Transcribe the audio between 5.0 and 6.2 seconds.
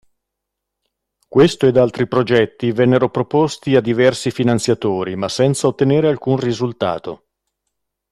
ma senza ottenere